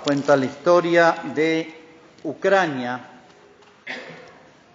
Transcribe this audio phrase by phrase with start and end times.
[0.00, 1.74] cuenta la historia de
[2.24, 3.00] Ucrania,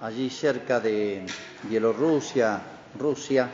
[0.01, 1.25] allí cerca de
[1.63, 2.61] Bielorrusia,
[2.97, 3.49] Rusia,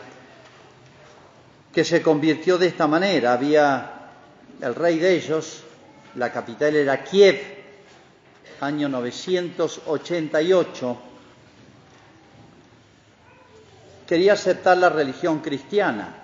[1.74, 3.34] que se convirtió de esta manera.
[3.34, 3.92] Había
[4.62, 5.64] el rey de ellos,
[6.16, 7.42] la capital era Kiev,
[8.60, 10.98] año 988,
[14.06, 16.18] quería aceptar la religión cristiana.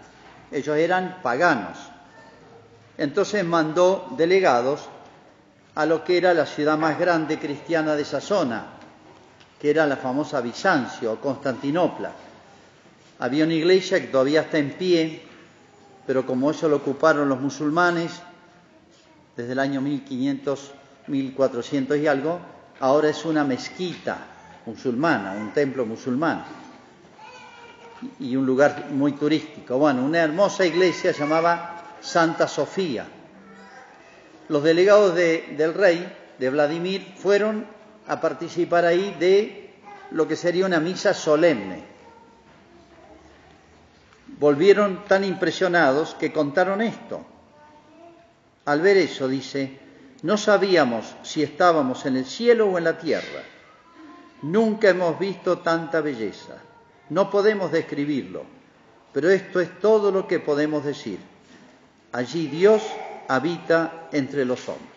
[0.51, 1.77] Ellos eran paganos.
[2.97, 4.89] Entonces mandó delegados
[5.77, 8.65] a lo que era la ciudad más grande cristiana de esa zona,
[9.61, 12.11] que era la famosa Bizancio o Constantinopla.
[13.19, 15.21] Había una iglesia que todavía está en pie,
[16.07, 18.11] pero como eso lo ocuparon los musulmanes
[19.35, 20.71] desde el año 1500,
[21.05, 22.39] 1400 y algo,
[22.79, 24.17] ahora es una mezquita
[24.65, 26.43] musulmana, un templo musulmán
[28.19, 29.77] y un lugar muy turístico.
[29.77, 33.05] Bueno, una hermosa iglesia llamaba Santa Sofía.
[34.49, 37.67] Los delegados del rey, de Vladimir, fueron
[38.07, 39.73] a participar ahí de
[40.11, 41.83] lo que sería una misa solemne.
[44.39, 47.25] Volvieron tan impresionados que contaron esto.
[48.65, 49.79] Al ver eso, dice,
[50.21, 53.43] no sabíamos si estábamos en el cielo o en la tierra.
[54.43, 56.55] Nunca hemos visto tanta belleza.
[57.09, 58.43] No podemos describirlo,
[59.13, 61.19] pero esto es todo lo que podemos decir.
[62.11, 62.83] Allí Dios
[63.27, 64.87] habita entre los hombres.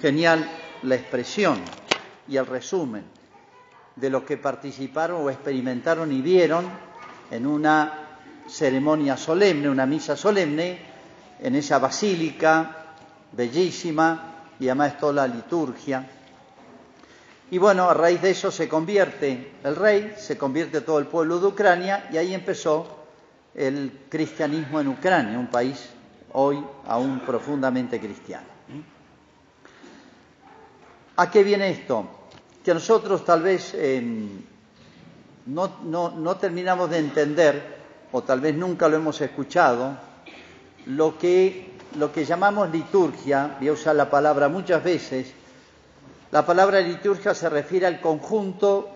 [0.00, 0.48] Genial
[0.82, 1.60] la expresión
[2.28, 3.04] y el resumen
[3.96, 6.66] de los que participaron o experimentaron y vieron
[7.30, 10.78] en una ceremonia solemne, una misa solemne,
[11.40, 12.94] en esa basílica
[13.32, 16.08] bellísima y además toda la liturgia.
[17.50, 21.40] Y bueno, a raíz de eso se convierte el rey, se convierte todo el pueblo
[21.40, 23.06] de Ucrania y ahí empezó
[23.54, 25.90] el cristianismo en Ucrania, un país
[26.32, 28.46] hoy aún profundamente cristiano.
[31.16, 32.06] ¿A qué viene esto?
[32.64, 34.40] Que nosotros tal vez em,
[35.46, 37.80] no, no, terminamos de entender,
[38.12, 39.96] o tal vez nunca lo hemos escuchado,
[40.86, 45.32] lo que, lo que llamamos liturgia, voy a usar la palabra muchas veces,
[46.30, 48.88] la palabra liturgia se refiere al conjunto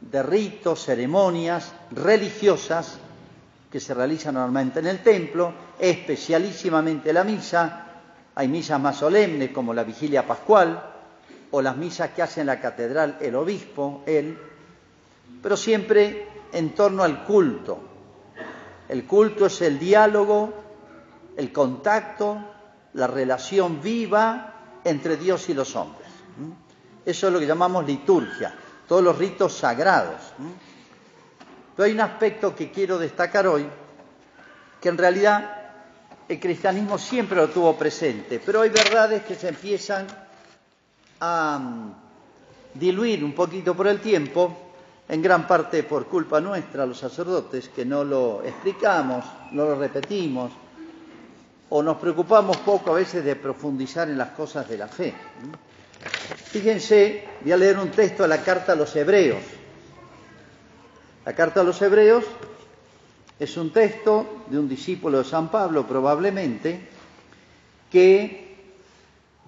[0.00, 2.98] de ritos, ceremonias religiosas
[3.72, 7.86] que se realiza normalmente en el templo, especialísimamente la misa.
[8.34, 10.90] Hay misas más solemnes como la vigilia pascual
[11.50, 14.38] o las misas que hace en la catedral el obispo, él,
[15.42, 17.78] pero siempre en torno al culto.
[18.90, 20.52] El culto es el diálogo,
[21.38, 22.44] el contacto,
[22.92, 26.08] la relación viva entre Dios y los hombres.
[27.06, 28.54] Eso es lo que llamamos liturgia,
[28.86, 30.20] todos los ritos sagrados.
[31.82, 33.66] Pero hay un aspecto que quiero destacar hoy,
[34.80, 35.50] que en realidad
[36.28, 40.06] el cristianismo siempre lo tuvo presente, pero hay verdades que se empiezan
[41.18, 41.94] a mm,
[42.74, 44.74] diluir un poquito por el tiempo,
[45.08, 50.52] en gran parte por culpa nuestra, los sacerdotes, que no lo explicamos, no lo repetimos,
[51.70, 55.12] o nos preocupamos poco a veces de profundizar en las cosas de la fe.
[56.46, 59.42] Fíjense, voy a leer un texto de la carta a los hebreos,
[61.24, 62.24] la carta a los hebreos
[63.38, 66.88] es un texto de un discípulo de San Pablo, probablemente,
[67.90, 68.56] que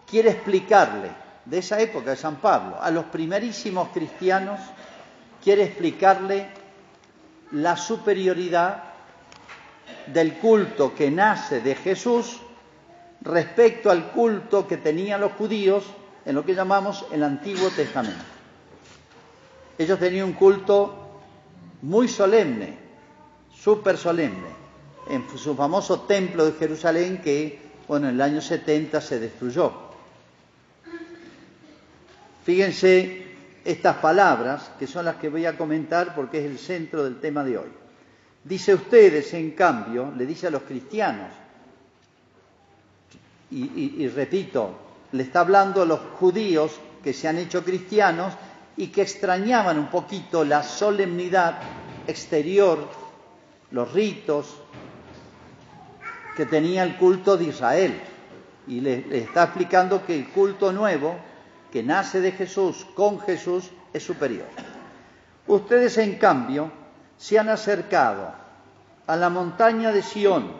[0.09, 1.11] quiere explicarle,
[1.45, 4.61] de esa época de San Pablo, a los primerísimos cristianos,
[5.43, 6.49] quiere explicarle
[7.53, 8.83] la superioridad
[10.07, 12.41] del culto que nace de Jesús
[13.21, 15.85] respecto al culto que tenían los judíos
[16.25, 18.25] en lo que llamamos el Antiguo Testamento.
[19.77, 21.04] Ellos tenían un culto
[21.85, 22.79] muy solemne,
[23.55, 24.49] súper solemne,
[25.09, 29.71] en su famoso templo de Jerusalén que, bueno, en el año 70 se destruyó.
[32.45, 33.27] Fíjense
[33.65, 37.45] estas palabras, que son las que voy a comentar porque es el centro del tema
[37.45, 37.69] de hoy.
[38.43, 41.33] Dice ustedes, en cambio, le dice a los cristianos,
[43.51, 44.75] y, y repito,
[45.13, 46.73] le está hablando a los judíos
[47.03, 48.33] que se han hecho cristianos
[48.77, 51.59] y que extrañaban un poquito la solemnidad
[52.07, 52.89] exterior,
[53.71, 54.57] los ritos
[56.37, 58.01] que tenía el culto de Israel.
[58.67, 61.17] Y le, está explicando que el culto nuevo,
[61.71, 64.47] que nace de Jesús, con Jesús, es superior.
[65.47, 66.73] Ustedes, en cambio,
[67.17, 68.33] se han acercado
[69.07, 70.51] a la montaña de Sión.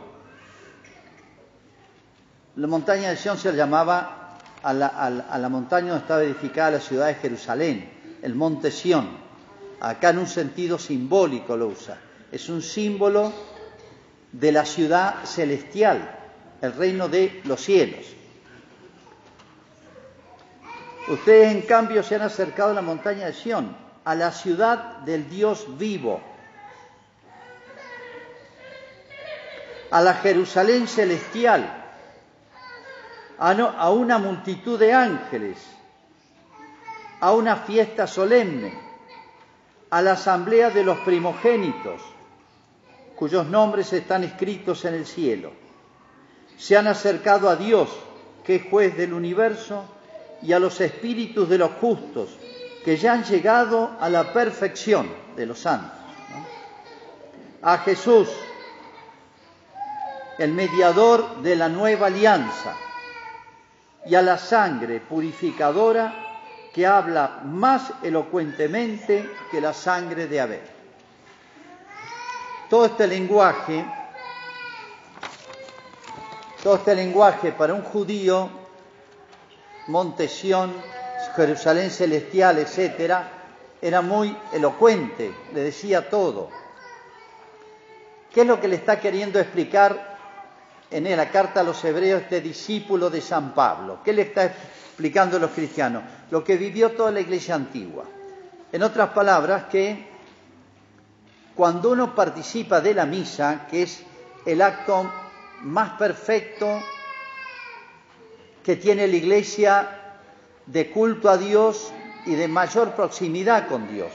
[2.57, 6.81] La montaña de Sión se llamaba a la, a la montaña donde estaba edificada la
[6.81, 7.94] ciudad de Jerusalén
[8.25, 9.07] el monte Sión.
[9.81, 11.99] Acá en un sentido simbólico lo usa.
[12.33, 13.33] Es un símbolo
[14.33, 16.19] de la ciudad celestial,
[16.63, 18.07] el reino de los cielos.
[21.07, 23.77] Ustedes en cambio se han acercado a la montaña de Sión,
[24.07, 26.23] a la ciudad del Dios vivo,
[29.91, 31.83] a la Jerusalén celestial,
[33.39, 35.59] a, una multitud de ángeles,
[37.25, 38.71] a una fiesta solemne,
[39.89, 42.03] a la asamblea de los primogénitos,
[43.17, 45.51] cuyos nombres están escritos en el cielo.
[46.59, 47.89] Se han acercado a Dios,
[48.45, 49.87] que es juez del universo,
[50.43, 52.29] y a los espíritus de los justos,
[52.85, 55.99] que ya han llegado a la perfección de los santos.
[57.63, 58.29] A Jesús,
[60.37, 62.77] el mediador de la nueva alianza,
[64.05, 66.24] y a la sangre purificadora
[66.75, 70.61] que habla más elocuentemente que la sangre de Abel.
[72.69, 73.85] Todo este lenguaje,
[76.65, 78.51] todo este lenguaje para un judío,
[79.87, 80.73] Montesión,
[81.37, 83.31] Jerusalén celestial, etcétera,
[83.81, 86.49] era muy elocuente, le decía todo.
[88.33, 90.14] ¿Qué es lo que le está queriendo explicar
[90.95, 93.99] en la carta a los hebreos este discípulo de San Pablo.
[94.05, 96.05] ¿Qué le está explicando a los cristianos?
[96.31, 98.05] Lo que vivió toda la iglesia antigua.
[98.71, 100.07] En otras palabras, que
[101.57, 104.05] cuando uno participa de la misa, que es
[104.47, 105.11] el acto
[105.63, 106.81] más perfecto
[108.63, 110.21] que tiene la iglesia
[110.65, 111.93] de culto a Dios
[112.25, 114.13] y de mayor proximidad con Dios,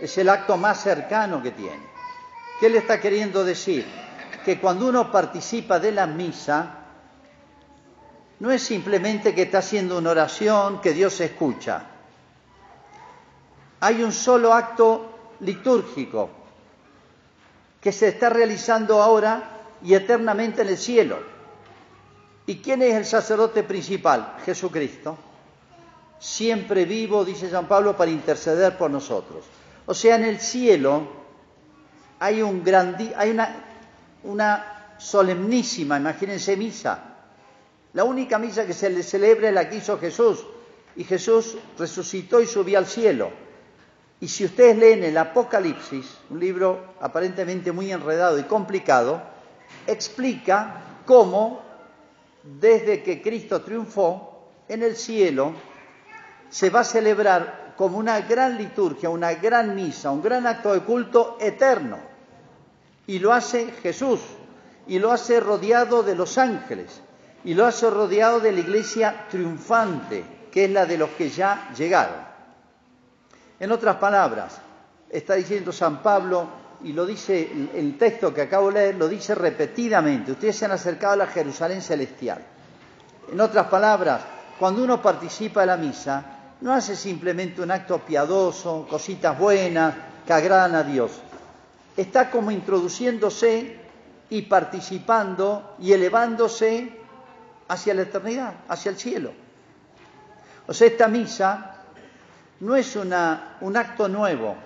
[0.00, 1.84] es el acto más cercano que tiene.
[2.60, 3.84] ¿Qué le está queriendo decir?
[4.44, 6.84] Que cuando uno participa de la misa,
[8.40, 11.84] no es simplemente que está haciendo una oración que Dios escucha.
[13.80, 16.30] Hay un solo acto litúrgico
[17.80, 19.50] que se está realizando ahora
[19.82, 21.18] y eternamente en el cielo.
[22.46, 24.36] ¿Y quién es el sacerdote principal?
[24.44, 25.16] Jesucristo.
[26.18, 29.44] Siempre vivo, dice San Pablo, para interceder por nosotros.
[29.86, 31.06] O sea, en el cielo
[32.18, 32.62] hay, un
[33.16, 33.73] hay una
[34.24, 36.98] una solemnísima, imagínense, misa.
[37.92, 40.44] La única misa que se le celebra es la que hizo Jesús.
[40.96, 43.30] Y Jesús resucitó y subió al cielo.
[44.20, 49.22] Y si ustedes leen el Apocalipsis, un libro aparentemente muy enredado y complicado,
[49.86, 51.62] explica cómo
[52.42, 55.52] desde que Cristo triunfó en el cielo
[56.48, 60.80] se va a celebrar como una gran liturgia, una gran misa, un gran acto de
[60.80, 62.13] culto eterno
[63.06, 64.20] y lo hace Jesús,
[64.86, 67.00] y lo hace rodeado de los ángeles,
[67.44, 71.70] y lo hace rodeado de la iglesia triunfante, que es la de los que ya
[71.76, 72.16] llegaron.
[73.60, 74.58] En otras palabras,
[75.10, 79.34] está diciendo San Pablo, y lo dice el texto que acabo de leer, lo dice
[79.34, 82.44] repetidamente, ustedes se han acercado a la Jerusalén celestial.
[83.32, 84.20] En otras palabras,
[84.58, 86.24] cuando uno participa de la misa,
[86.60, 89.94] no hace simplemente un acto piadoso, cositas buenas
[90.26, 91.10] que agradan a Dios,
[91.96, 93.80] está como introduciéndose
[94.30, 96.92] y participando y elevándose
[97.68, 99.32] hacia la eternidad, hacia el cielo.
[100.66, 101.82] O sea, esta misa
[102.60, 104.56] no es una, un acto nuevo,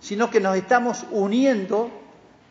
[0.00, 1.90] sino que nos estamos uniendo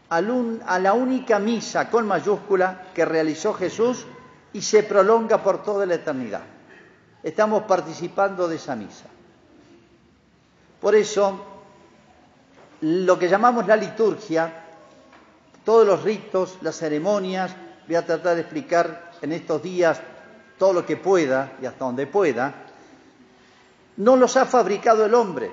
[0.10, 4.06] a la única misa con mayúscula que realizó Jesús
[4.54, 6.44] y se prolonga por toda la eternidad.
[7.24, 9.06] Estamos participando de esa misa.
[10.80, 11.55] Por eso,
[12.82, 14.64] lo que llamamos la liturgia,
[15.64, 17.56] todos los ritos, las ceremonias,
[17.88, 20.00] voy a tratar de explicar en estos días
[20.58, 22.54] todo lo que pueda y hasta donde pueda,
[23.98, 25.52] no los ha fabricado el hombre.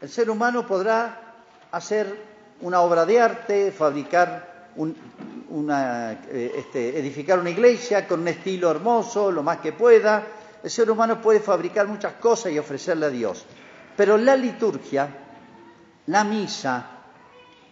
[0.00, 1.34] El ser humano podrá
[1.72, 9.30] hacer una obra de arte, fabricar eh, este, edificar una iglesia con un estilo hermoso,
[9.30, 10.24] lo más que pueda.
[10.62, 13.44] El ser humano puede fabricar muchas cosas y ofrecerle a Dios.
[13.96, 15.08] Pero la liturgia
[16.06, 16.86] la misa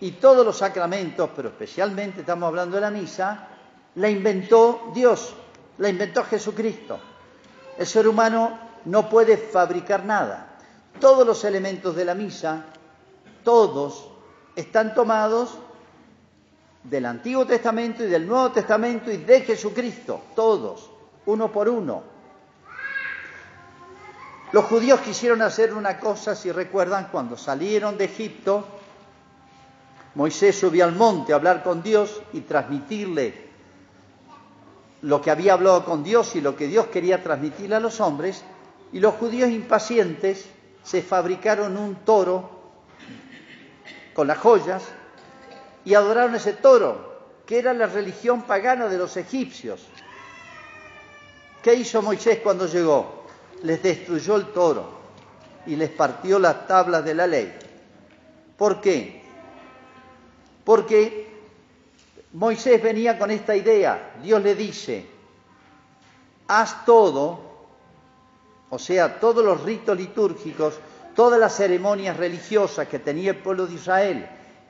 [0.01, 3.49] y todos los sacramentos, pero especialmente estamos hablando de la misa,
[3.97, 5.35] la inventó Dios,
[5.79, 6.99] la inventó Jesucristo.
[7.77, 10.59] El ser humano no puede fabricar nada.
[11.01, 12.65] Todos los elementos de la misa,
[13.45, 14.09] todos,
[14.57, 15.59] están tomados
[16.83, 20.91] del Antiguo Testamento y del Nuevo Testamento y de Jesucristo, todos,
[21.27, 22.18] uno por uno.
[24.51, 28.67] Los judíos quisieron hacer una cosa, si recuerdan, cuando salieron de Egipto,
[30.15, 33.49] Moisés subió al monte a hablar con Dios y transmitirle
[35.03, 38.43] lo que había hablado con Dios y lo que Dios quería transmitirle a los hombres,
[38.91, 40.47] y los judíos impacientes
[40.83, 42.51] se fabricaron un toro
[44.15, 44.83] con las joyas
[45.85, 49.87] y adoraron ese toro, que era la religión pagana de los egipcios.
[51.63, 53.18] ¿Qué hizo Moisés cuando llegó?
[53.63, 54.99] Les destruyó el toro
[55.67, 57.55] y les partió las tablas de la ley.
[58.57, 59.23] ¿Por qué?
[60.65, 61.29] Porque
[62.33, 64.15] Moisés venía con esta idea.
[64.23, 65.07] Dios le dice,
[66.49, 67.41] haz todo,
[68.71, 70.75] o sea, todos los ritos litúrgicos,
[71.15, 74.29] todas las ceremonias religiosas que tenía el pueblo de Israel,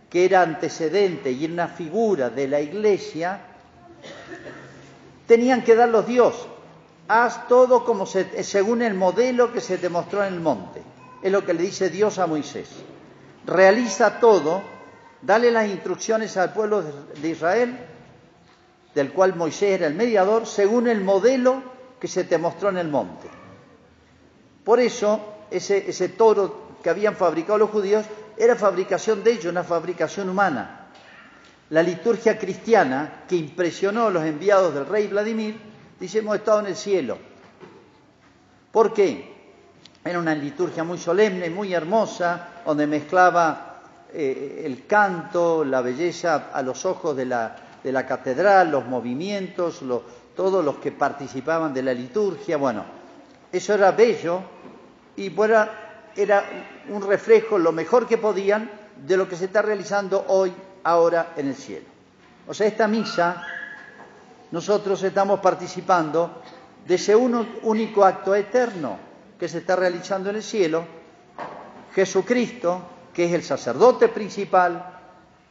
[0.09, 3.41] que era antecedente y una figura de la iglesia,
[5.27, 6.49] tenían que darlos Dios.
[7.09, 10.83] Haz todo como según el modelo que se te mostró en el monte.
[11.23, 12.69] Es lo que le dice Dios a Moisés.
[13.47, 14.63] Realiza todo,
[15.23, 17.79] dale las instrucciones al pueblo de Israel,
[18.95, 21.63] del cual Moisés era el mediador, según el modelo
[21.99, 23.29] que se te mostró en el monte.
[24.63, 28.05] Por eso, ese, ese toro que habían fabricado los judíos
[28.37, 30.89] era fabricación de ellos, una fabricación humana.
[31.71, 35.68] La liturgia cristiana, que impresionó a los enviados del rey Vladimir,
[35.99, 37.19] dice, hemos estado en el cielo.
[38.73, 39.37] ¿Por qué?
[40.05, 43.81] Era una liturgia muy solemne, muy hermosa, donde mezclaba
[44.13, 49.83] eh, el canto, la belleza a los ojos de la, de la catedral, los movimientos,
[50.37, 52.57] todos los que participaban de la liturgia.
[52.57, 52.85] Bueno,
[53.53, 54.41] eso era bello
[55.17, 55.33] y
[56.17, 56.45] era
[56.89, 58.71] un reflejo, lo mejor que podían,
[59.07, 60.53] de lo que se está realizando hoy,
[60.85, 61.87] ahora en el cielo.
[62.47, 63.45] O sea, esta misa
[64.51, 66.43] nosotros estamos participando
[66.87, 68.97] de ese único acto eterno
[69.39, 70.85] que se está realizando en el cielo,
[71.95, 75.01] Jesucristo, que es el sacerdote principal,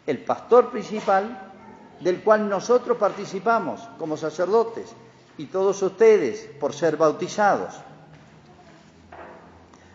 [0.06, 1.52] el pastor principal,
[2.00, 4.94] del cual nosotros participamos como sacerdotes
[5.38, 7.76] y todos ustedes por ser bautizados.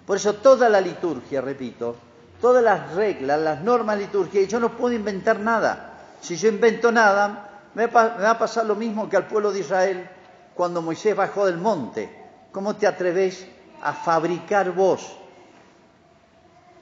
[0.06, 1.96] Por eso toda la liturgia, repito,
[2.40, 5.94] todas las reglas, las normas litúrgicas, yo no puedo inventar nada.
[6.20, 10.08] Si yo invento nada, me va a pasar lo mismo que al pueblo de Israel
[10.54, 12.08] cuando Moisés bajó del monte.
[12.50, 13.46] ¿Cómo te atreves
[13.82, 15.16] a fabricar vos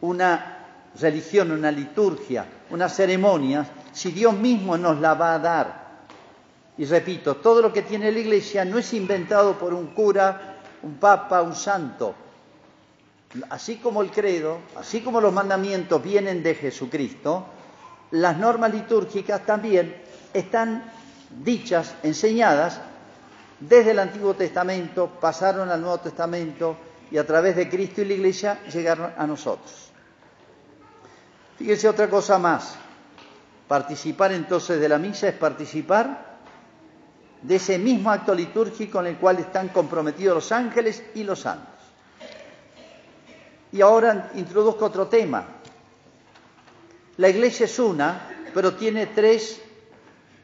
[0.00, 0.56] una
[1.00, 5.80] religión, una liturgia, una ceremonia, si Dios mismo nos la va a dar?
[6.76, 10.94] Y repito, todo lo que tiene la Iglesia no es inventado por un cura, un
[10.94, 12.14] papa, un santo.
[13.50, 17.46] Así como el credo, así como los mandamientos vienen de Jesucristo,
[18.10, 19.94] las normas litúrgicas también
[20.32, 20.84] están
[21.42, 22.80] dichas, enseñadas
[23.60, 26.76] desde el Antiguo Testamento, pasaron al Nuevo Testamento
[27.10, 29.90] y a través de Cristo y la Iglesia llegaron a nosotros.
[31.58, 32.76] Fíjense otra cosa más.
[33.68, 36.38] Participar entonces de la misa es participar
[37.42, 41.68] de ese mismo acto litúrgico en el cual están comprometidos los ángeles y los santos.
[43.72, 45.44] Y ahora introduzco otro tema.
[47.18, 49.60] La iglesia es una, pero tiene tres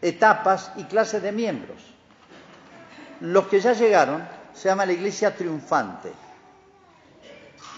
[0.02, 1.78] etapas y clases de miembros.
[3.20, 6.12] Los que ya llegaron se llama la iglesia triunfante.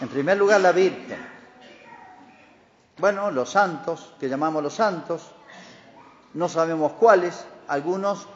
[0.00, 1.18] En primer lugar, la Virgen.
[2.98, 5.30] Bueno, los santos, que llamamos los santos,
[6.34, 8.26] no sabemos cuáles, algunos,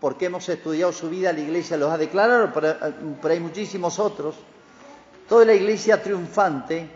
[0.00, 4.34] porque hemos estudiado su vida, la iglesia los ha declarado, pero hay muchísimos otros.
[5.28, 6.90] Toda la iglesia triunfante,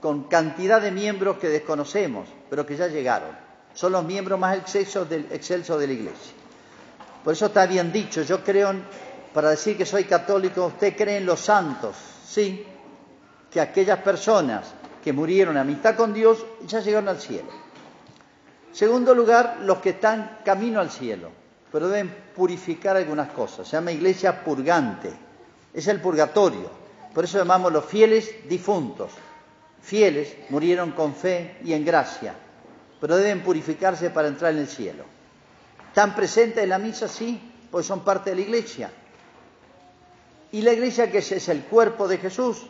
[0.00, 5.08] con cantidad de miembros que desconocemos, pero que ya llegaron son los miembros más excelsos,
[5.08, 6.32] del, de la Iglesia.
[7.24, 8.72] Por eso está bien dicho, yo creo,
[9.32, 11.94] para decir que soy católico, usted cree en los santos,
[12.26, 12.64] sí,
[13.50, 14.66] que aquellas personas
[15.02, 17.48] que murieron en amistad con Dios ya llegaron al cielo.
[18.72, 21.30] Segundo lugar, los que están camino al cielo,
[21.70, 23.66] pero deben purificar algunas cosas.
[23.66, 25.12] Se llama iglesia purgante,
[25.74, 26.70] es el purgatorio.
[27.12, 29.10] Por eso llamamos los fieles difuntos.
[29.82, 32.34] Fieles murieron con fe y en gracia
[33.00, 35.04] pero deben purificarse para entrar en el cielo.
[35.88, 37.08] ¿Están presentes en la misa?
[37.08, 37.40] Sí,
[37.70, 38.90] pues son parte de la iglesia.
[40.52, 42.66] Y la iglesia que es, el cuerpo de Jesús,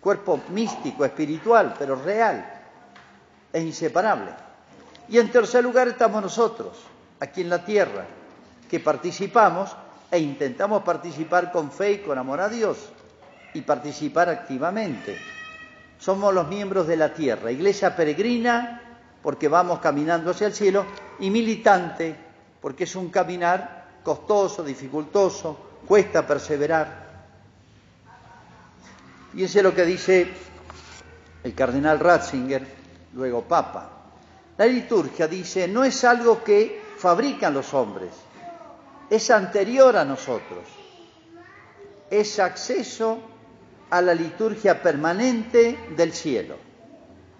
[0.00, 2.46] cuerpo místico, espiritual, pero real,
[3.52, 4.30] es inseparable.
[5.08, 6.78] Y en tercer lugar estamos nosotros,
[7.20, 8.06] aquí en la tierra,
[8.70, 9.74] que participamos
[10.10, 12.78] e intentamos participar con fe y con amor a Dios
[13.54, 15.18] y participar activamente.
[15.98, 18.85] Somos los miembros de la tierra, iglesia peregrina
[19.26, 20.86] porque vamos caminando hacia el cielo,
[21.18, 22.14] y militante,
[22.60, 27.26] porque es un caminar costoso, dificultoso, cuesta perseverar.
[29.32, 30.28] Fíjense lo que dice
[31.42, 32.64] el cardenal Ratzinger,
[33.14, 33.90] luego Papa.
[34.58, 38.12] La liturgia dice, no es algo que fabrican los hombres,
[39.10, 40.68] es anterior a nosotros,
[42.08, 43.18] es acceso
[43.90, 46.54] a la liturgia permanente del cielo.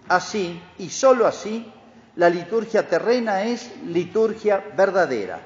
[0.09, 1.73] Así, y sólo así,
[2.17, 5.39] la liturgia terrena es liturgia verdadera,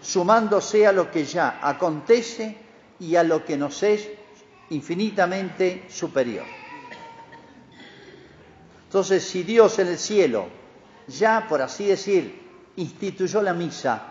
[0.00, 2.56] sumándose a lo que ya acontece
[2.98, 4.08] y a lo que nos es
[4.70, 6.44] infinitamente superior.
[8.84, 10.46] Entonces, si Dios en el cielo
[11.06, 12.40] ya, por así decir,
[12.76, 14.02] instituyó la misa,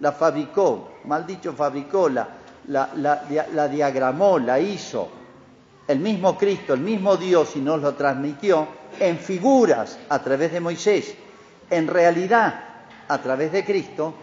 [0.00, 2.28] la fabricó, mal dicho, fabricó, la,
[2.68, 5.08] la, diagramó, la hizo,
[5.86, 10.60] el mismo Cristo, el mismo Dios y nos lo transmitió en figuras a través de
[10.60, 11.14] Moisés,
[11.70, 12.64] en realidad
[13.08, 14.14] a través de Cristo,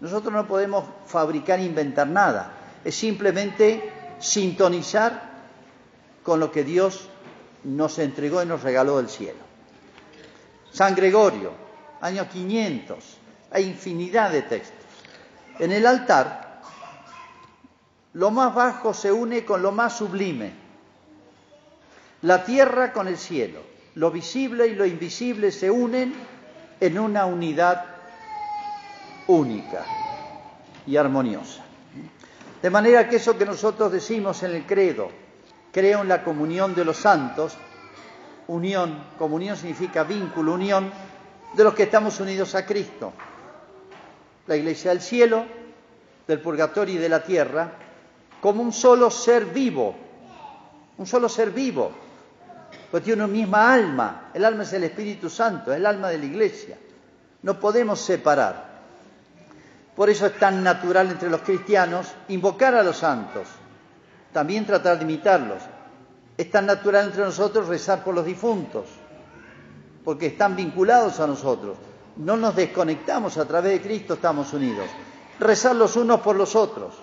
[0.00, 2.52] nosotros no podemos fabricar e inventar nada.
[2.84, 5.36] Es simplemente sintonizar
[6.22, 7.08] con lo que Dios
[7.64, 9.40] nos entregó y nos regaló del cielo.
[10.72, 11.52] San Gregorio,
[12.00, 12.98] año 500,
[13.50, 14.84] hay infinidad de textos.
[15.58, 16.60] En el altar,
[18.12, 20.52] lo más bajo se une con lo más sublime,
[22.22, 23.60] la tierra con el cielo,
[23.96, 26.14] lo visible y lo invisible se unen
[26.80, 27.82] en una unidad
[29.26, 29.84] única
[30.86, 31.64] y armoniosa.
[32.60, 35.08] De manera que eso que nosotros decimos en el credo,
[35.72, 37.56] creo en la comunión de los santos,
[38.48, 40.90] unión, comunión significa vínculo, unión
[41.54, 43.14] de los que estamos unidos a Cristo.
[44.46, 45.46] La iglesia del cielo,
[46.28, 47.72] del purgatorio y de la tierra,
[48.42, 49.94] como un solo ser vivo,
[50.98, 51.92] un solo ser vivo,
[52.96, 56.16] pues tiene una misma alma, el alma es el Espíritu Santo, es el alma de
[56.16, 56.78] la iglesia,
[57.42, 58.80] no podemos separar.
[59.94, 63.48] Por eso es tan natural entre los cristianos invocar a los santos,
[64.32, 65.58] también tratar de imitarlos,
[66.38, 68.86] es tan natural entre nosotros rezar por los difuntos,
[70.02, 71.76] porque están vinculados a nosotros.
[72.16, 74.88] No nos desconectamos, a través de Cristo estamos unidos.
[75.38, 76.94] Rezar los unos por los otros.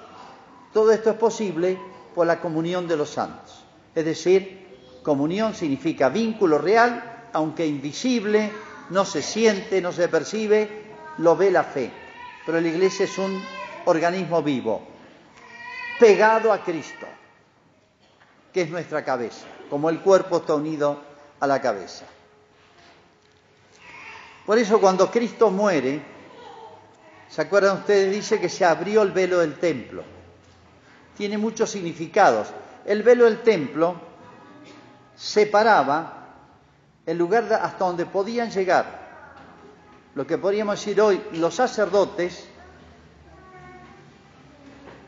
[0.73, 1.77] Todo esto es posible
[2.15, 3.63] por la comunión de los santos.
[3.93, 4.63] Es decir,
[5.03, 8.51] comunión significa vínculo real, aunque invisible,
[8.89, 10.85] no se siente, no se percibe,
[11.19, 11.91] lo ve la fe.
[12.45, 13.43] Pero la iglesia es un
[13.85, 14.81] organismo vivo,
[15.99, 17.05] pegado a Cristo
[18.53, 21.01] que es nuestra cabeza, como el cuerpo está unido
[21.39, 22.05] a la cabeza.
[24.45, 26.01] Por eso cuando Cristo muere,
[27.27, 28.13] ¿se acuerdan ustedes?
[28.13, 30.03] Dice que se abrió el velo del templo.
[31.17, 32.49] Tiene muchos significados.
[32.85, 33.95] El velo del templo
[35.15, 36.23] separaba
[37.05, 39.03] el lugar hasta donde podían llegar,
[40.15, 42.47] lo que podríamos decir hoy, los sacerdotes,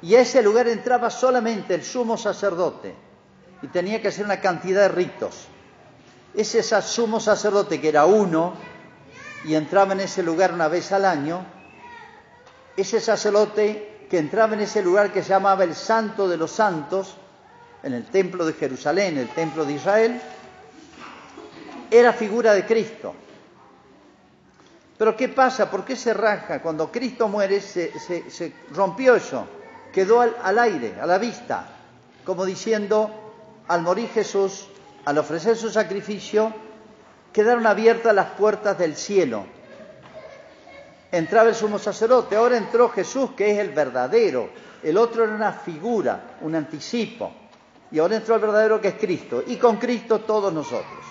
[0.01, 2.95] y a ese lugar entraba solamente el sumo sacerdote
[3.61, 5.47] y tenía que hacer una cantidad de ritos.
[6.35, 8.53] Ese sumo sacerdote, que era uno,
[9.45, 11.45] y entraba en ese lugar una vez al año,
[12.75, 17.15] ese sacerdote que entraba en ese lugar que se llamaba el Santo de los Santos,
[17.85, 20.19] en el templo de Jerusalén, el templo de Israel,
[21.91, 23.13] era figura de Cristo.
[24.97, 25.69] Pero ¿qué pasa?
[25.69, 26.63] ¿Por qué se raja?
[26.63, 27.91] Cuando Cristo muere se,
[28.71, 29.45] rompió eso,
[29.93, 31.67] quedó al aire, a la vista,
[32.25, 33.11] como diciendo,
[33.67, 34.67] al morir Jesús,
[35.05, 36.51] al ofrecer su sacrificio,
[37.31, 39.45] quedaron abiertas las puertas del cielo.
[41.11, 44.49] Entraba el sumo sacerdote, ahora entró Jesús, que es el verdadero.
[44.81, 47.44] El otro era una figura, un anticipo.
[47.91, 49.43] Y ahora entró el verdadero, que es Cristo.
[49.45, 51.03] Y con Cristo todos nosotros.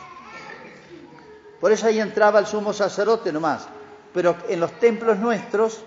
[1.61, 3.69] Por eso ahí entraba el sumo sacerdote nomás.
[4.13, 5.85] Pero en los templos nuestros,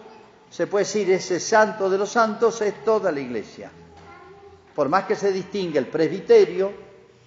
[0.50, 3.72] se puede decir, ese santo de los santos es toda la iglesia
[4.78, 6.72] por más que se distingue el presbiterio,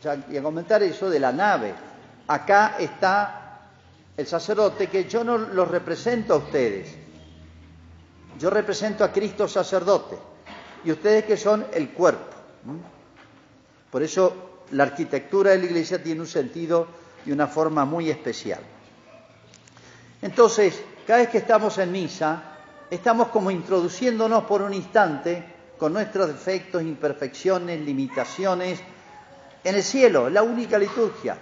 [0.01, 1.75] ya voy a comentar eso, de la nave.
[2.29, 3.73] Acá está
[4.17, 6.95] el sacerdote que yo no lo represento a ustedes.
[8.39, 10.17] Yo represento a Cristo sacerdote
[10.85, 12.37] y ustedes que son el cuerpo.
[13.91, 16.87] Por eso la arquitectura de la iglesia tiene un sentido
[17.27, 18.61] y una forma muy especial.
[20.23, 22.43] Entonces, cada vez que estamos en misa,
[22.91, 25.45] estamos como introduciéndonos por un instante
[25.79, 28.81] con nuestros defectos, imperfecciones, limitaciones,
[29.65, 31.37] en el cielo, la única liturgia,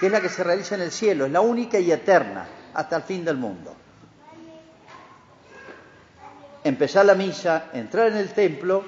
[0.00, 2.96] que es la que se realiza en el cielo, es la única y eterna hasta
[2.96, 3.74] el fin del mundo.
[6.64, 8.84] Empezar la misa, entrar en el templo,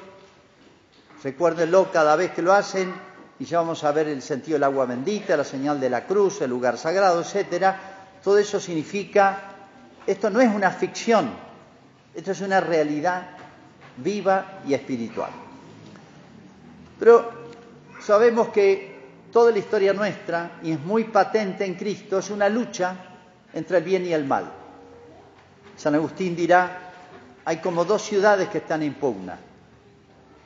[1.23, 2.93] recuérdenlo cada vez que lo hacen,
[3.39, 6.43] y ya vamos a ver el sentido del agua bendita, la señal de la cruz,
[6.43, 7.79] el lugar sagrado, etcétera.
[8.23, 9.39] Todo eso significa,
[10.07, 11.31] esto no es una ficción,
[12.15, 13.31] esto es una realidad
[13.97, 15.31] viva y espiritual.
[16.99, 17.31] Pero
[18.03, 19.01] sabemos que
[19.33, 22.95] toda la historia nuestra, y es muy patente en Cristo, es una lucha
[23.55, 24.51] entre el bien y el mal.
[25.79, 26.93] San Agustín dirá,
[27.47, 29.39] hay como dos ciudades que están en pugna.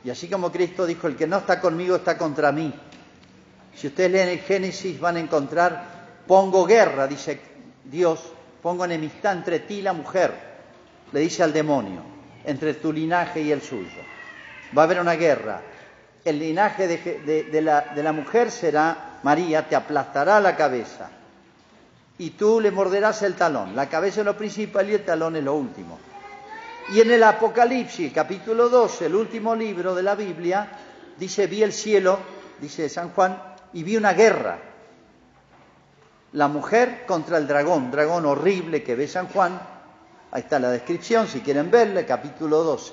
[0.04, 2.72] Y así como Cristo dijo, el que no está conmigo está contra mí.
[3.74, 5.84] Si ustedes leen el Génesis van a encontrar,
[6.26, 7.40] pongo guerra, dice
[7.84, 8.20] Dios,
[8.62, 10.32] pongo enemistad entre ti y la mujer,
[11.12, 12.02] le dice al demonio
[12.44, 14.02] entre tu linaje y el suyo.
[14.76, 15.62] va a haber una guerra.
[16.24, 21.10] El linaje de, la, de la mujer será María, te aplastará la cabeza
[22.18, 23.74] y tú le morderás el talón.
[23.74, 25.98] La cabeza es lo principal y el talón es lo último.
[26.90, 30.68] Y en el Apocalipsis, capítulo 12, el último libro de la Biblia,
[31.18, 32.18] dice, vi el cielo,
[32.60, 33.42] dice San Juan,
[33.72, 34.58] y vi una guerra.
[36.32, 39.58] La mujer contra el dragón, dragón horrible que ve San Juan.
[40.30, 42.92] Ahí está la descripción, si quieren verle, capítulo 12.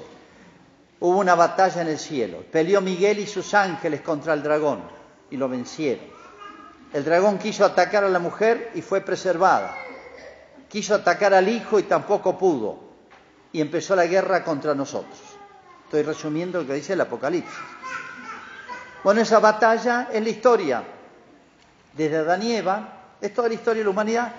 [1.02, 2.46] Hubo una batalla en el cielo.
[2.50, 4.84] Peleó Miguel y sus ángeles contra el dragón
[5.30, 6.06] y lo vencieron.
[6.94, 9.76] El dragón quiso atacar a la mujer y fue preservada.
[10.70, 12.91] Quiso atacar al hijo y tampoco pudo
[13.54, 15.20] y empezó la guerra contra nosotros.
[15.86, 17.54] Estoy resumiendo lo que dice el Apocalipsis.
[19.04, 20.84] Bueno, esa batalla es la historia.
[21.94, 24.34] Desde Adán y Eva, es toda la historia de la humanidad.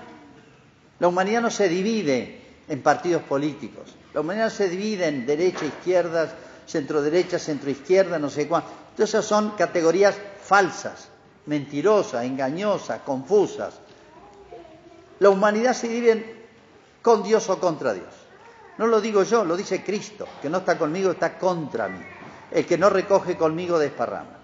[0.98, 3.94] La humanidad no se divide en partidos políticos.
[4.14, 6.32] La humanidad se divide en derecha, izquierda,
[6.66, 8.70] centro-derecha, centro-izquierda, no sé cuánto.
[8.96, 11.08] Esas son categorías falsas,
[11.46, 13.74] mentirosas, engañosas, confusas.
[15.18, 16.46] La humanidad se divide
[17.02, 18.21] con Dios o contra Dios.
[18.78, 22.00] No lo digo yo, lo dice Cristo, que no está conmigo, está contra mí.
[22.50, 24.38] El que no recoge conmigo desparrama.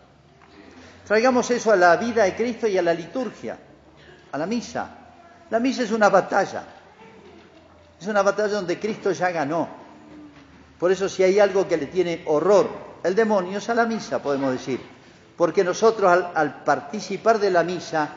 [1.06, 3.58] Traigamos eso a la vida de Cristo y a la liturgia,
[4.30, 4.90] a la misa.
[5.50, 6.64] La misa es una batalla.
[8.00, 9.68] Es una batalla donde Cristo ya ganó.
[10.78, 14.22] Por eso si hay algo que le tiene horror el demonio es a la misa,
[14.22, 14.80] podemos decir.
[15.36, 18.08] Porque nosotros al, participar de la misa,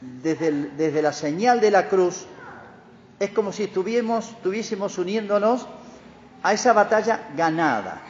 [0.00, 2.26] desde, desde la señal de la cruz,
[3.22, 5.68] es como si estuviésemos uniéndonos
[6.42, 8.02] a esa batalla ganada,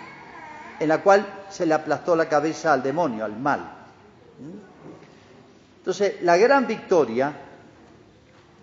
[0.81, 3.61] en la cual se le aplastó la cabeza al demonio, al mal.
[5.77, 7.31] Entonces, la gran victoria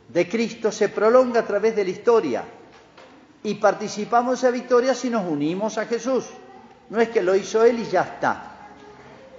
[0.08, 2.44] de Cristo se prolonga a través de la historia
[3.44, 6.26] y participamos de esa victoria si nos unimos a Jesús.
[6.90, 8.70] No es que lo hizo Él y ya está.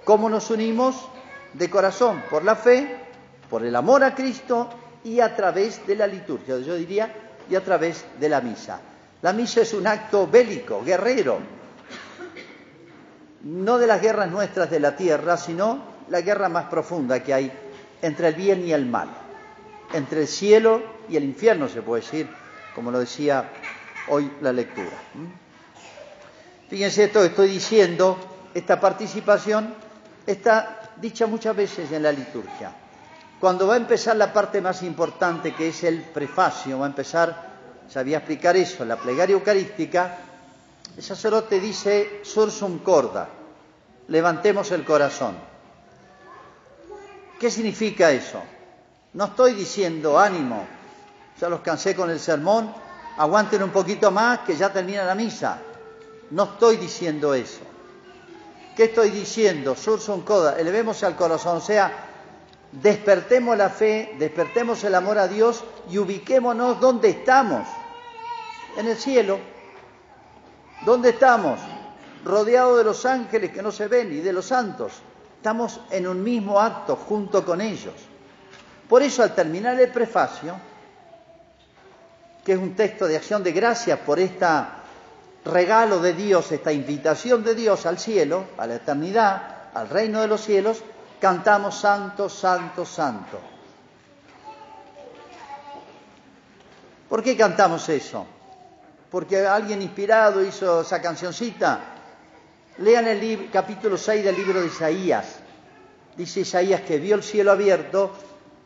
[0.05, 1.09] ¿Cómo nos unimos?
[1.55, 3.05] De corazón, por la fe,
[3.51, 4.71] por el amor a Cristo
[5.05, 7.13] y a través de la liturgia, yo diría,
[7.49, 8.81] y a través de la misa.
[9.23, 11.39] La misa es un acto bélico, guerrero,
[13.43, 17.53] no de las guerras nuestras de la tierra, sino la guerra más profunda que hay
[18.03, 19.09] entre el bien y el mal,
[19.93, 22.29] entre el cielo y el infierno, se puede decir,
[22.75, 23.51] como lo decía
[24.09, 24.97] hoy la lectura.
[26.69, 28.17] Fíjense esto que estoy diciendo,
[28.55, 29.75] esta participación
[30.27, 32.73] está dicha muchas veces en la liturgia.
[33.41, 37.53] Cuando va a empezar la parte más importante, que es el prefacio, va a empezar,
[37.89, 40.19] sabía explicar eso, la plegaria eucarística,
[40.95, 43.29] el sacerdote dice sursum corda,
[44.09, 45.37] levantemos el corazón.
[47.39, 48.43] ¿Qué significa eso?
[49.15, 50.67] No estoy diciendo ánimo,
[51.41, 52.71] ya los cansé con el sermón,
[53.17, 55.59] aguanten un poquito más que ya termina la misa.
[56.31, 57.63] No estoy diciendo eso.
[58.77, 59.75] ¿Qué estoy diciendo?
[59.75, 62.10] Sursum corda, elevemos al corazón, o sea,
[62.73, 67.67] despertemos la fe, despertemos el amor a Dios y ubiquémonos donde estamos.
[68.77, 69.39] En el cielo.
[70.85, 71.61] ¿Dónde estamos?
[72.25, 74.93] Rodeados de los ángeles que no se ven y de los santos.
[75.37, 77.95] Estamos en un mismo acto junto con ellos.
[78.89, 80.55] Por eso al terminar el prefacio,
[82.45, 84.47] que es un texto de acción de gracias por este
[85.45, 90.29] regalo de Dios, esta invitación de Dios al cielo, a la eternidad, al reino de
[90.29, 90.83] los cielos,
[91.21, 93.39] cantamos Santo, Santo, Santo.
[97.09, 98.27] ¿Por qué cantamos eso?
[99.11, 101.81] Porque alguien inspirado hizo esa cancioncita.
[102.79, 105.37] Lean el capítulo 6 del libro de Isaías.
[106.17, 108.13] Dice Isaías que vio el cielo abierto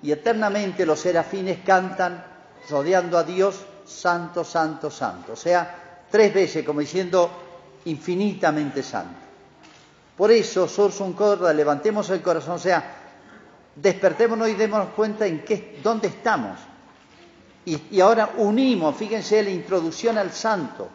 [0.03, 2.25] y eternamente los serafines cantan
[2.69, 5.33] rodeando a Dios, Santo, Santo, Santo.
[5.33, 7.31] O sea, tres veces como diciendo
[7.87, 9.24] infinitamente santo.
[10.17, 10.69] Por eso,
[11.01, 12.97] un Corda, levantemos el corazón, o sea,
[13.75, 16.59] despertémonos y démonos cuenta en qué, dónde estamos.
[17.65, 20.89] Y, ahora unimos, fíjense la introducción al santo,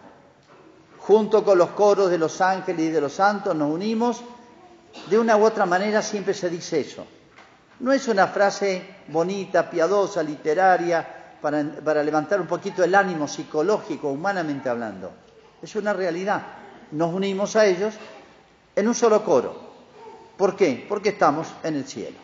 [0.99, 4.23] junto con los coros de los ángeles y de los santos, nos unimos.
[5.09, 7.05] De una u otra manera siempre se dice eso.
[7.79, 14.69] No es una frase bonita, piadosa, literaria, para, levantar un poquito el ánimo psicológico, humanamente
[14.69, 15.11] hablando.
[15.61, 16.41] Es una realidad.
[16.91, 17.93] Nos unimos a ellos
[18.79, 19.53] en un solo coro.
[20.37, 20.85] ¿Por qué?
[20.87, 22.17] Porque estamos en el cielo.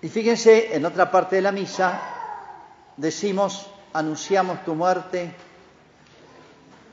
[0.00, 2.00] Y fíjense, en otra parte de la misa
[2.96, 5.34] decimos, anunciamos tu muerte,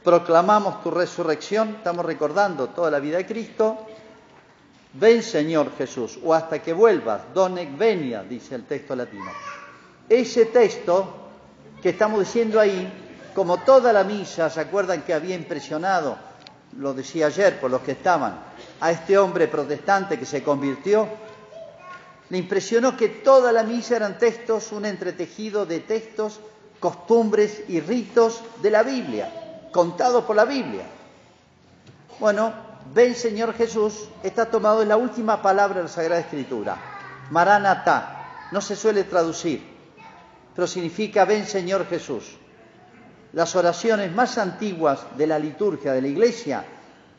[0.03, 3.87] proclamamos tu resurrección, estamos recordando toda la vida de Cristo.
[4.93, 9.31] Ven Señor Jesús, o hasta que vuelvas, donec venia, dice el texto latino.
[10.09, 11.29] Ese texto
[11.81, 16.31] que estamos diciendo ahí, como toda la misa, ¿se acuerdan que había impresionado
[16.77, 18.39] lo decía ayer por los que estaban,
[18.79, 21.07] a este hombre protestante que se convirtió,
[22.29, 26.39] le impresionó que toda la misa eran textos, un entretejido de textos,
[26.79, 30.85] costumbres y ritos de la Biblia, contados por la Biblia.
[32.19, 32.53] Bueno,
[32.93, 36.77] ven Señor Jesús, está tomado en la última palabra de la Sagrada Escritura,
[37.31, 39.61] Maranatá, no se suele traducir,
[40.55, 42.37] pero significa ven Señor Jesús.
[43.33, 46.65] Las oraciones más antiguas de la liturgia de la Iglesia,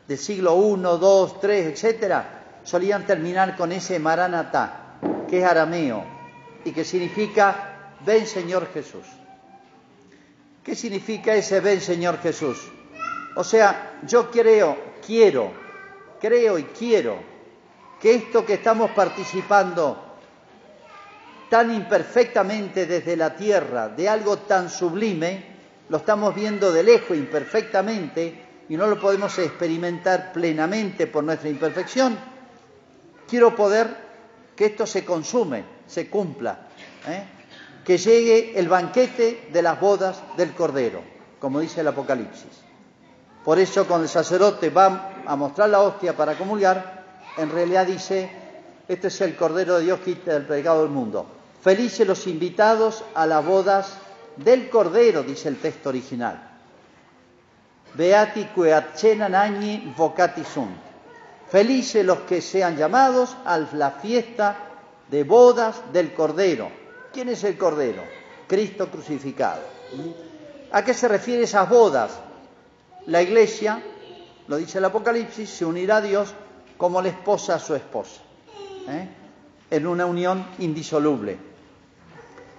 [0.07, 4.99] del siglo I, II, III, etcétera, solían terminar con ese Maranatá,
[5.29, 6.05] que es arameo
[6.65, 9.07] y que significa ven Señor Jesús.
[10.63, 12.59] ¿Qué significa ese ven Señor Jesús?
[13.35, 15.51] O sea, yo creo, quiero,
[16.21, 17.17] creo y quiero
[18.01, 20.13] que esto que estamos participando
[21.49, 25.52] tan imperfectamente desde la tierra, de algo tan sublime,
[25.93, 32.17] lo estamos viendo de lejos imperfectamente y no lo podemos experimentar plenamente por nuestra imperfección.
[33.29, 33.95] Quiero poder
[34.57, 36.61] que esto se consume, se cumpla,
[37.07, 37.25] ¿eh?
[37.85, 41.03] que llegue el banquete de las bodas del Cordero,
[41.39, 42.63] como dice el Apocalipsis.
[43.45, 47.05] Por eso cuando el sacerdote va a mostrar la hostia para comulgar,
[47.37, 48.31] en realidad dice,
[48.89, 51.27] este es el Cordero de Dios que quita el pecado del mundo.
[51.61, 53.99] Felices los invitados a las bodas
[54.37, 56.51] del Cordero, dice el texto original.
[57.95, 60.77] Beati que agni vocati sunt.
[61.49, 64.57] Felices los que sean llamados a la fiesta
[65.11, 66.71] de bodas del Cordero.
[67.13, 68.03] ¿Quién es el Cordero?
[68.49, 69.61] Cristo crucificado.
[70.73, 72.19] ¿A qué se refiere esas bodas?
[73.07, 73.83] La iglesia,
[74.49, 76.35] lo dice el Apocalipsis, se unirá a Dios
[76.79, 78.23] como la esposa a su esposa,
[78.89, 79.09] ¿eh?
[79.71, 81.52] en una unión indisoluble.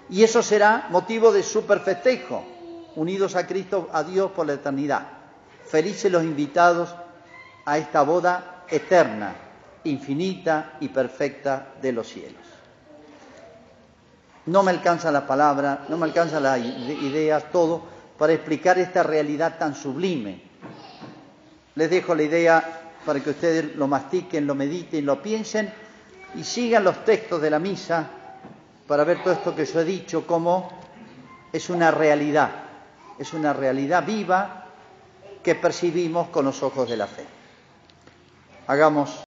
[0.10, 2.44] Y eso será motivo de super festejo,
[2.96, 5.08] unidos a Cristo, a Dios por la eternidad.
[5.66, 6.94] Felices los invitados
[7.66, 9.34] a esta boda eterna,
[9.86, 12.42] infinita y perfecta de los cielos.
[14.46, 17.82] No me alcanza la palabra, no me alcanza la idea, todo,
[18.18, 20.42] para explicar esta realidad tan sublime.
[21.76, 25.74] Les dejo la idea para que ustedes lo mastiquen, lo mediten, lo piensen
[26.36, 28.10] y sigan los textos de la misa
[28.88, 30.70] para ver todo esto que yo he dicho, como
[31.52, 32.52] es una realidad,
[33.18, 34.66] es una realidad viva
[35.44, 37.26] que percibimos con los ojos de la fe.
[38.68, 39.24] Hagamos